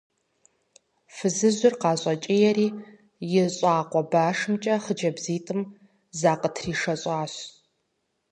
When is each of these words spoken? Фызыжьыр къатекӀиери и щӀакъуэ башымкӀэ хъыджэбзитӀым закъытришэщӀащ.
Фызыжьыр 1.15 1.73
къатекӀиери 1.81 2.67
и 3.41 3.41
щӀакъуэ 3.55 4.01
башымкӀэ 4.11 4.75
хъыджэбзитӀым 4.83 5.61
закъытришэщӀащ. 6.19 7.33